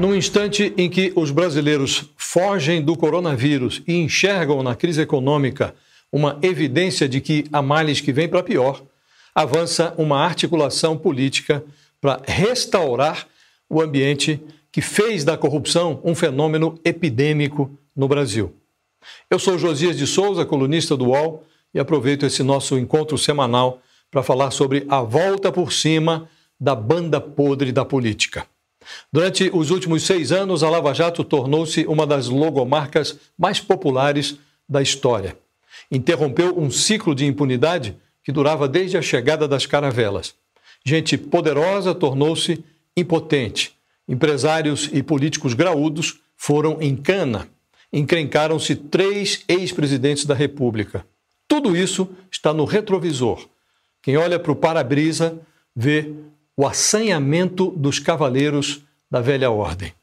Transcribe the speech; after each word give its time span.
Num 0.00 0.14
instante 0.14 0.72
em 0.78 0.88
que 0.88 1.12
os 1.14 1.30
brasileiros 1.30 2.06
fogem 2.16 2.80
do 2.80 2.96
coronavírus 2.96 3.82
e 3.86 3.96
enxergam 3.96 4.62
na 4.62 4.74
crise 4.74 5.02
econômica 5.02 5.74
uma 6.10 6.38
evidência 6.40 7.06
de 7.06 7.20
que 7.20 7.44
há 7.52 7.60
males 7.60 8.00
que 8.00 8.10
vêm 8.10 8.26
para 8.26 8.42
pior, 8.42 8.82
avança 9.34 9.92
uma 9.98 10.18
articulação 10.24 10.96
política 10.96 11.62
para 12.00 12.18
restaurar 12.26 13.28
o 13.68 13.82
ambiente 13.82 14.40
que 14.72 14.80
fez 14.80 15.22
da 15.22 15.36
corrupção 15.36 16.00
um 16.02 16.14
fenômeno 16.14 16.80
epidêmico 16.82 17.70
no 17.94 18.08
Brasil. 18.08 18.54
Eu 19.28 19.38
sou 19.38 19.58
Josias 19.58 19.98
de 19.98 20.06
Souza, 20.06 20.46
colunista 20.46 20.96
do 20.96 21.08
UOL, 21.08 21.44
e 21.74 21.78
aproveito 21.78 22.24
esse 22.24 22.42
nosso 22.42 22.78
encontro 22.78 23.18
semanal 23.18 23.82
para 24.10 24.22
falar 24.22 24.50
sobre 24.50 24.86
a 24.88 25.02
volta 25.02 25.52
por 25.52 25.70
cima 25.70 26.26
da 26.58 26.74
banda 26.74 27.20
podre 27.20 27.70
da 27.70 27.84
política. 27.84 28.46
Durante 29.12 29.50
os 29.52 29.70
últimos 29.70 30.04
seis 30.04 30.32
anos, 30.32 30.62
a 30.62 30.70
Lava 30.70 30.94
Jato 30.94 31.24
tornou-se 31.24 31.84
uma 31.86 32.06
das 32.06 32.28
logomarcas 32.28 33.18
mais 33.38 33.60
populares 33.60 34.36
da 34.68 34.80
história. 34.80 35.36
Interrompeu 35.90 36.58
um 36.58 36.70
ciclo 36.70 37.14
de 37.14 37.26
impunidade 37.26 37.96
que 38.22 38.32
durava 38.32 38.68
desde 38.68 38.96
a 38.96 39.02
chegada 39.02 39.48
das 39.48 39.66
caravelas. 39.66 40.34
Gente 40.84 41.18
poderosa 41.18 41.94
tornou-se 41.94 42.64
impotente. 42.96 43.74
Empresários 44.08 44.88
e 44.92 45.02
políticos 45.02 45.54
graúdos 45.54 46.20
foram 46.36 46.80
em 46.80 46.96
cana. 46.96 47.48
Encrencaram-se 47.92 48.76
três 48.76 49.44
ex-presidentes 49.48 50.24
da 50.24 50.34
República. 50.34 51.04
Tudo 51.46 51.76
isso 51.76 52.08
está 52.30 52.52
no 52.52 52.64
retrovisor. 52.64 53.48
Quem 54.02 54.16
olha 54.16 54.38
para 54.38 54.52
o 54.52 54.56
para-brisa 54.56 55.38
vê 55.74 56.12
o 56.60 56.66
assanhamento 56.66 57.72
dos 57.74 57.98
cavaleiros 57.98 58.82
da 59.10 59.18
velha 59.18 59.50
ordem. 59.50 59.94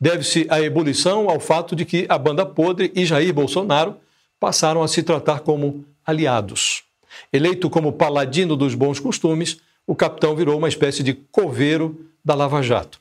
Deve-se 0.00 0.48
a 0.50 0.60
ebulição 0.60 1.30
ao 1.30 1.38
fato 1.38 1.76
de 1.76 1.84
que 1.84 2.06
a 2.08 2.18
banda 2.18 2.44
podre 2.44 2.90
e 2.92 3.06
Jair 3.06 3.32
Bolsonaro 3.32 3.94
passaram 4.40 4.82
a 4.82 4.88
se 4.88 5.04
tratar 5.04 5.40
como 5.42 5.84
aliados. 6.04 6.82
Eleito 7.32 7.70
como 7.70 7.92
paladino 7.92 8.56
dos 8.56 8.74
bons 8.74 8.98
costumes, 8.98 9.60
o 9.86 9.94
capitão 9.94 10.34
virou 10.34 10.58
uma 10.58 10.68
espécie 10.68 11.04
de 11.04 11.14
coveiro 11.14 12.04
da 12.24 12.34
Lava 12.34 12.60
Jato. 12.62 13.00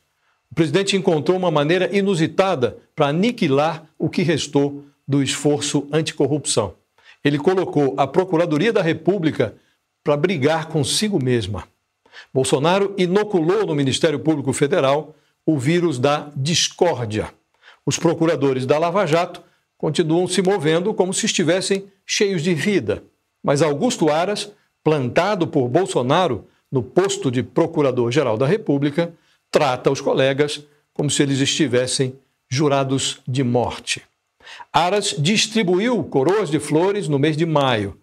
O 0.51 0.53
presidente 0.53 0.95
encontrou 0.95 1.35
uma 1.35 1.49
maneira 1.49 1.89
inusitada 1.97 2.77
para 2.95 3.07
aniquilar 3.07 3.83
o 3.97 4.11
que 4.11 4.21
restou 4.21 4.85
do 5.07 5.23
esforço 5.23 5.87
anticorrupção. 5.91 6.75
Ele 7.25 7.39
colocou 7.39 7.95
a 7.97 8.05
Procuradoria 8.05 8.71
da 8.71 8.83
República 8.83 9.55
para 10.03 10.15
brigar 10.15 10.67
consigo 10.67 11.17
mesma. 11.17 11.70
Bolsonaro 12.33 12.93
inoculou 12.97 13.65
no 13.65 13.75
Ministério 13.75 14.19
Público 14.19 14.53
Federal 14.53 15.15
o 15.45 15.57
vírus 15.57 15.99
da 15.99 16.31
discórdia. 16.35 17.33
Os 17.85 17.97
procuradores 17.97 18.65
da 18.65 18.77
Lava 18.77 19.05
Jato 19.05 19.43
continuam 19.77 20.27
se 20.27 20.41
movendo 20.41 20.93
como 20.93 21.13
se 21.13 21.25
estivessem 21.25 21.85
cheios 22.05 22.43
de 22.43 22.53
vida. 22.53 23.03
Mas 23.43 23.61
Augusto 23.61 24.09
Aras, 24.09 24.51
plantado 24.83 25.47
por 25.47 25.67
Bolsonaro 25.67 26.47
no 26.71 26.83
posto 26.83 27.31
de 27.31 27.41
Procurador-Geral 27.41 28.37
da 28.37 28.45
República, 28.45 29.11
trata 29.49 29.91
os 29.91 29.99
colegas 29.99 30.63
como 30.93 31.09
se 31.09 31.23
eles 31.23 31.39
estivessem 31.39 32.15
jurados 32.49 33.21
de 33.27 33.43
morte. 33.43 34.03
Aras 34.71 35.15
distribuiu 35.17 36.03
coroas 36.03 36.49
de 36.49 36.59
flores 36.59 37.07
no 37.07 37.17
mês 37.17 37.35
de 37.35 37.45
maio. 37.45 37.97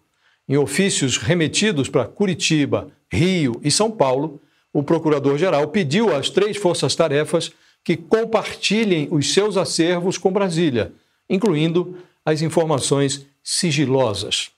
Em 0.47 0.57
ofícios 0.57 1.17
remetidos 1.17 1.89
para 1.89 2.05
Curitiba, 2.05 2.91
Rio 3.11 3.59
e 3.63 3.71
São 3.71 3.89
Paulo, 3.89 4.41
o 4.71 4.83
procurador-geral 4.83 5.67
pediu 5.67 6.15
às 6.15 6.29
três 6.29 6.57
forças-tarefas 6.57 7.51
que 7.83 7.97
compartilhem 7.97 9.07
os 9.11 9.33
seus 9.33 9.57
acervos 9.57 10.17
com 10.17 10.31
Brasília, 10.31 10.93
incluindo 11.29 11.97
as 12.25 12.41
informações 12.41 13.25
sigilosas. 13.43 14.51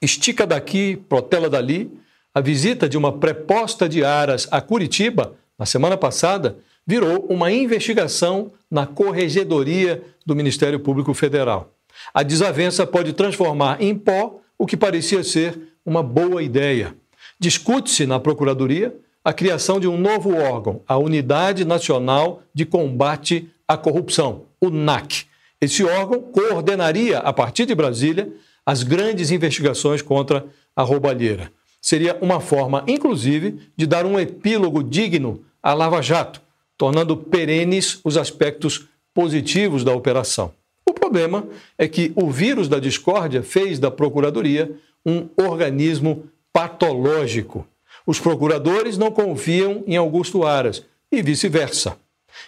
Estica 0.00 0.46
daqui, 0.46 0.96
protela 1.08 1.50
dali, 1.50 1.90
a 2.32 2.40
visita 2.40 2.88
de 2.88 2.96
uma 2.96 3.12
preposta 3.12 3.88
de 3.88 4.04
Aras 4.04 4.46
a 4.50 4.60
Curitiba, 4.60 5.34
na 5.58 5.66
semana 5.66 5.96
passada, 5.96 6.58
virou 6.86 7.26
uma 7.28 7.50
investigação 7.50 8.52
na 8.70 8.86
Corregedoria 8.86 10.02
do 10.24 10.36
Ministério 10.36 10.78
Público 10.78 11.12
Federal. 11.14 11.72
A 12.14 12.22
desavença 12.22 12.86
pode 12.86 13.12
transformar 13.12 13.82
em 13.82 13.94
pó 13.94 14.40
o 14.56 14.66
que 14.66 14.76
parecia 14.76 15.24
ser 15.24 15.58
uma 15.84 16.02
boa 16.02 16.42
ideia. 16.42 16.94
Discute-se 17.40 18.04
na 18.04 18.18
Procuradoria 18.18 18.96
a 19.24 19.32
criação 19.32 19.78
de 19.78 19.86
um 19.86 19.96
novo 19.96 20.34
órgão, 20.34 20.82
a 20.88 20.96
Unidade 20.96 21.64
Nacional 21.64 22.42
de 22.52 22.64
Combate 22.64 23.48
à 23.66 23.76
Corrupção, 23.76 24.46
o 24.60 24.70
NAC. 24.70 25.26
Esse 25.60 25.84
órgão 25.84 26.20
coordenaria, 26.20 27.18
a 27.18 27.32
partir 27.32 27.64
de 27.64 27.74
Brasília, 27.76 28.32
as 28.66 28.82
grandes 28.82 29.30
investigações 29.30 30.02
contra 30.02 30.46
a 30.74 30.82
roubalheira. 30.82 31.52
Seria 31.80 32.18
uma 32.20 32.40
forma, 32.40 32.84
inclusive, 32.88 33.58
de 33.76 33.86
dar 33.86 34.04
um 34.04 34.18
epílogo 34.18 34.82
digno 34.82 35.44
à 35.62 35.72
Lava 35.74 36.02
Jato, 36.02 36.42
tornando 36.76 37.16
perenes 37.16 38.00
os 38.04 38.16
aspectos 38.16 38.88
positivos 39.14 39.84
da 39.84 39.94
operação. 39.94 40.52
O 40.84 40.92
problema 40.92 41.46
é 41.76 41.86
que 41.86 42.12
o 42.16 42.30
vírus 42.30 42.68
da 42.68 42.80
discórdia 42.80 43.42
fez 43.44 43.78
da 43.78 43.90
Procuradoria 43.90 44.74
um 45.06 45.28
organismo 45.36 46.24
patológico. 46.58 47.64
Os 48.04 48.18
procuradores 48.18 48.98
não 48.98 49.12
confiam 49.12 49.84
em 49.86 49.96
Augusto 49.96 50.44
Aras 50.44 50.82
e 51.10 51.22
vice-versa. 51.22 51.96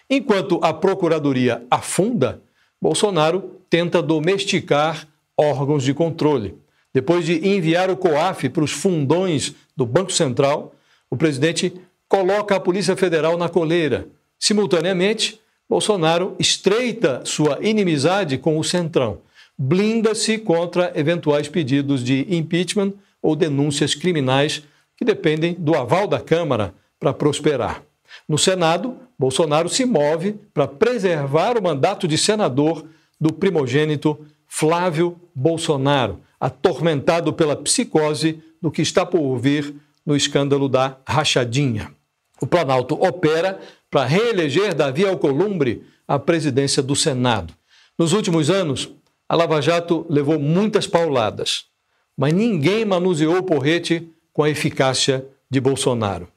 Enquanto 0.09 0.59
a 0.65 0.75
Procuradoria 0.75 1.63
afunda, 1.71 2.43
Bolsonaro 2.83 3.61
tenta 3.71 4.03
domesticar 4.03 5.07
órgãos 5.39 5.85
de 5.85 5.95
controle. 5.95 6.57
Depois 6.93 7.25
de 7.25 7.49
enviar 7.49 7.89
o 7.89 7.97
COAF 7.97 8.49
para 8.49 8.65
os 8.65 8.73
fundões 8.73 9.55
do 9.77 9.87
Banco 9.87 10.13
Central, 10.13 10.75
o 11.09 11.17
presidente 11.17 11.73
coloca 12.09 12.57
a 12.57 12.61
Polícia 12.61 12.97
Federal 12.97 13.39
na 13.39 13.49
coleira. 13.49 14.09
Simultaneamente, 14.41 15.41
Bolsonaro 15.69 16.35
estreita 16.37 17.23
sua 17.25 17.61
inimizade 17.63 18.39
com 18.39 18.59
o 18.59 18.65
Centrão, 18.65 19.19
blinda-se 19.57 20.37
contra 20.37 20.91
eventuais 20.97 21.47
pedidos 21.47 22.03
de 22.03 22.27
impeachment 22.29 22.93
ou 23.23 23.37
denúncias 23.37 23.95
criminais 23.95 24.63
que 24.97 25.05
dependem 25.05 25.55
do 25.55 25.75
aval 25.75 26.07
da 26.07 26.21
Câmara 26.21 26.75
para 26.99 27.13
prosperar. 27.13 27.83
No 28.29 28.37
Senado, 28.37 28.97
Bolsonaro 29.19 29.69
se 29.69 29.85
move 29.85 30.33
para 30.53 30.67
preservar 30.67 31.57
o 31.57 31.63
mandato 31.63 32.07
de 32.07 32.19
senador 32.19 32.85
do 33.21 33.33
primogênito 33.33 34.27
Flávio 34.47 35.21
Bolsonaro, 35.35 36.21
atormentado 36.39 37.33
pela 37.33 37.57
psicose 37.57 38.43
do 38.61 38.71
que 38.71 38.83
está 38.83 39.07
por 39.07 39.37
vir 39.39 39.75
no 40.05 40.17
escândalo 40.17 40.69
da 40.69 40.97
rachadinha. 41.07 41.93
O 42.41 42.47
Planalto 42.47 42.95
opera 42.95 43.61
para 43.91 44.05
reeleger 44.05 44.75
Davi 44.75 45.07
Alcolumbre 45.07 45.85
à 46.09 46.19
presidência 46.19 46.83
do 46.83 46.97
Senado. 46.97 47.55
Nos 47.99 48.13
últimos 48.13 48.51
anos, 48.51 48.91
a 49.29 49.37
Lava 49.37 49.61
Jato 49.61 50.05
levou 50.09 50.39
muitas 50.39 50.87
pauladas 50.87 51.70
mas 52.17 52.33
ninguém 52.33 52.85
manuseou 52.85 53.39
o 53.39 53.43
porrete 53.43 54.09
com 54.33 54.43
a 54.43 54.51
eficácia 54.51 55.25
de 55.51 55.61
Bolsonaro. 55.61 56.29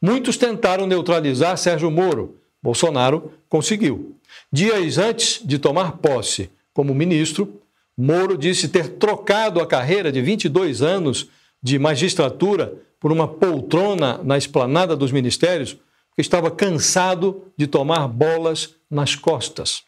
Muitos 0.00 0.36
tentaram 0.36 0.86
neutralizar 0.86 1.56
Sérgio 1.56 1.90
Moro. 1.90 2.36
Bolsonaro 2.62 3.32
conseguiu. 3.48 4.16
Dias 4.50 4.98
antes 4.98 5.40
de 5.44 5.58
tomar 5.58 5.98
posse 5.98 6.50
como 6.72 6.94
ministro, 6.94 7.60
Moro 7.96 8.38
disse 8.38 8.68
ter 8.68 8.88
trocado 8.88 9.60
a 9.60 9.66
carreira 9.66 10.10
de 10.10 10.20
22 10.20 10.82
anos 10.82 11.28
de 11.62 11.78
magistratura 11.78 12.74
por 12.98 13.12
uma 13.12 13.28
poltrona 13.28 14.20
na 14.22 14.38
esplanada 14.38 14.96
dos 14.96 15.12
ministérios, 15.12 15.74
porque 16.08 16.20
estava 16.20 16.50
cansado 16.50 17.44
de 17.56 17.66
tomar 17.66 18.08
bolas 18.08 18.74
nas 18.90 19.14
costas. 19.14 19.82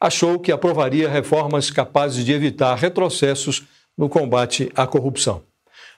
Achou 0.00 0.38
que 0.38 0.52
aprovaria 0.52 1.08
reformas 1.08 1.70
capazes 1.70 2.24
de 2.24 2.32
evitar 2.32 2.74
retrocessos 2.76 3.64
no 3.96 4.08
combate 4.08 4.70
à 4.74 4.86
corrupção. 4.86 5.42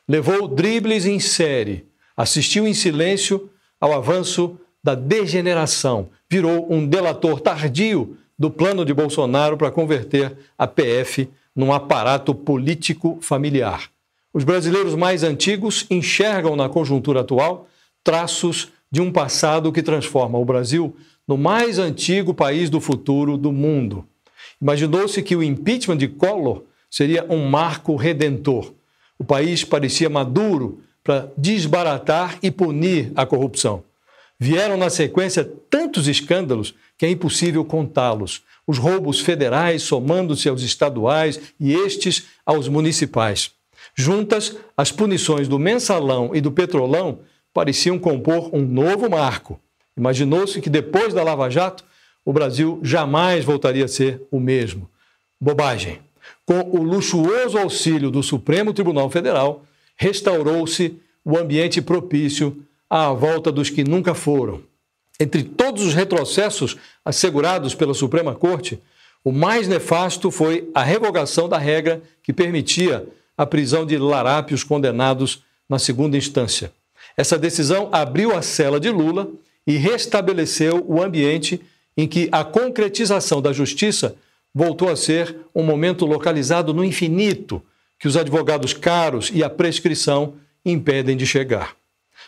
Levou 0.08 0.48
dribles 0.48 1.06
em 1.06 1.20
série, 1.20 1.86
assistiu 2.16 2.66
em 2.66 2.74
silêncio 2.74 3.50
ao 3.80 3.92
avanço 3.92 4.58
da 4.82 4.94
degeneração, 4.94 6.10
virou 6.28 6.66
um 6.72 6.86
delator 6.86 7.40
tardio 7.40 8.16
do 8.38 8.50
plano 8.50 8.84
de 8.84 8.92
Bolsonaro 8.92 9.56
para 9.56 9.70
converter 9.70 10.36
a 10.58 10.66
PF 10.66 11.28
num 11.54 11.72
aparato 11.72 12.34
político 12.34 13.18
familiar. 13.20 13.90
Os 14.34 14.44
brasileiros 14.44 14.94
mais 14.94 15.22
antigos 15.22 15.86
enxergam 15.90 16.56
na 16.56 16.68
conjuntura 16.68 17.20
atual 17.20 17.68
traços 18.02 18.72
de 18.90 19.00
um 19.00 19.12
passado 19.12 19.72
que 19.72 19.82
transforma 19.82 20.38
o 20.38 20.44
Brasil 20.44 20.96
no 21.26 21.36
mais 21.36 21.78
antigo 21.78 22.34
país 22.34 22.68
do 22.68 22.80
futuro 22.80 23.36
do 23.36 23.52
mundo. 23.52 24.06
Imaginou-se 24.60 25.22
que 25.22 25.36
o 25.36 25.42
impeachment 25.42 25.96
de 25.98 26.08
Collor 26.08 26.62
seria 26.92 27.24
um 27.30 27.48
marco 27.48 27.96
redentor. 27.96 28.74
O 29.18 29.24
país 29.24 29.64
parecia 29.64 30.10
maduro 30.10 30.82
para 31.02 31.32
desbaratar 31.38 32.38
e 32.42 32.50
punir 32.50 33.10
a 33.16 33.24
corrupção. 33.24 33.82
Vieram 34.38 34.76
na 34.76 34.90
sequência 34.90 35.50
tantos 35.70 36.06
escândalos 36.06 36.74
que 36.98 37.06
é 37.06 37.10
impossível 37.10 37.64
contá-los. 37.64 38.42
Os 38.66 38.76
roubos 38.76 39.20
federais 39.20 39.82
somando-se 39.82 40.48
aos 40.48 40.62
estaduais 40.62 41.40
e 41.58 41.72
estes 41.72 42.24
aos 42.44 42.68
municipais. 42.68 43.52
Juntas, 43.94 44.54
as 44.76 44.92
punições 44.92 45.48
do 45.48 45.58
mensalão 45.58 46.32
e 46.34 46.40
do 46.40 46.52
petrolão 46.52 47.20
pareciam 47.54 47.98
compor 47.98 48.54
um 48.54 48.62
novo 48.62 49.08
marco. 49.08 49.58
Imaginou-se 49.96 50.60
que 50.60 50.70
depois 50.70 51.14
da 51.14 51.22
Lava 51.22 51.48
Jato, 51.48 51.84
o 52.24 52.32
Brasil 52.32 52.80
jamais 52.82 53.44
voltaria 53.44 53.84
a 53.84 53.88
ser 53.88 54.22
o 54.30 54.38
mesmo. 54.38 54.88
Bobagem. 55.40 56.00
Com 56.44 56.60
o 56.60 56.82
luxuoso 56.82 57.58
auxílio 57.58 58.10
do 58.10 58.22
Supremo 58.22 58.72
Tribunal 58.72 59.10
Federal, 59.10 59.64
restaurou-se 59.96 60.96
o 61.24 61.36
ambiente 61.38 61.80
propício 61.80 62.62
à 62.88 63.12
volta 63.12 63.50
dos 63.52 63.70
que 63.70 63.84
nunca 63.84 64.14
foram. 64.14 64.62
Entre 65.18 65.42
todos 65.42 65.84
os 65.84 65.94
retrocessos 65.94 66.76
assegurados 67.04 67.74
pela 67.74 67.94
Suprema 67.94 68.34
Corte, 68.34 68.80
o 69.24 69.30
mais 69.30 69.68
nefasto 69.68 70.30
foi 70.30 70.68
a 70.74 70.82
revogação 70.82 71.48
da 71.48 71.58
regra 71.58 72.02
que 72.22 72.32
permitia 72.32 73.06
a 73.36 73.46
prisão 73.46 73.86
de 73.86 73.96
larápios 73.96 74.64
condenados 74.64 75.42
na 75.68 75.78
segunda 75.78 76.16
instância. 76.16 76.72
Essa 77.16 77.38
decisão 77.38 77.88
abriu 77.92 78.34
a 78.34 78.42
cela 78.42 78.80
de 78.80 78.90
Lula 78.90 79.28
e 79.66 79.76
restabeleceu 79.76 80.84
o 80.88 81.00
ambiente 81.00 81.60
em 81.96 82.08
que 82.08 82.28
a 82.32 82.42
concretização 82.42 83.40
da 83.40 83.52
justiça 83.52 84.16
voltou 84.54 84.88
a 84.88 84.96
ser 84.96 85.36
um 85.54 85.62
momento 85.62 86.04
localizado 86.04 86.74
no 86.74 86.84
infinito 86.84 87.62
que 87.98 88.08
os 88.08 88.16
advogados 88.16 88.74
caros 88.74 89.30
e 89.32 89.44
a 89.44 89.50
prescrição 89.50 90.34
impedem 90.64 91.16
de 91.16 91.26
chegar. 91.26 91.76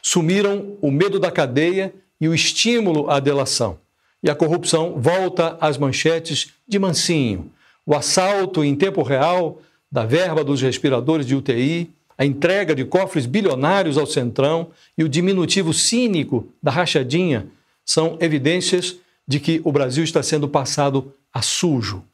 Sumiram 0.02 0.76
o 0.80 0.90
medo 0.90 1.18
da 1.18 1.30
cadeia 1.30 1.92
e 2.20 2.28
o 2.28 2.34
estímulo 2.34 3.10
à 3.10 3.20
delação. 3.20 3.78
E 4.22 4.30
a 4.30 4.34
corrupção 4.34 4.94
volta 4.96 5.56
às 5.60 5.76
manchetes 5.76 6.52
de 6.66 6.78
mansinho. 6.78 7.50
O 7.84 7.94
assalto 7.94 8.64
em 8.64 8.74
tempo 8.74 9.02
real 9.02 9.60
da 9.90 10.06
verba 10.06 10.42
dos 10.42 10.62
respiradores 10.62 11.26
de 11.26 11.34
UTI, 11.34 11.90
a 12.16 12.24
entrega 12.24 12.74
de 12.74 12.84
cofres 12.84 13.26
bilionários 13.26 13.98
ao 13.98 14.06
Centrão 14.06 14.70
e 14.96 15.04
o 15.04 15.08
diminutivo 15.08 15.72
cínico 15.72 16.48
da 16.62 16.70
rachadinha 16.70 17.48
são 17.84 18.16
evidências 18.20 18.96
de 19.26 19.40
que 19.40 19.60
o 19.64 19.72
Brasil 19.72 20.04
está 20.04 20.22
sendo 20.22 20.48
passado 20.48 21.12
a 21.32 21.42
sujo. 21.42 22.04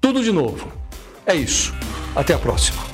Tudo 0.00 0.22
de 0.22 0.32
novo. 0.32 0.72
É 1.26 1.34
isso. 1.34 1.74
Até 2.16 2.34
a 2.34 2.38
próxima. 2.38 2.89